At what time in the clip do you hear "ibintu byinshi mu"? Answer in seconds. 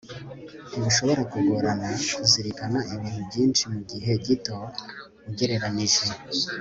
2.93-3.79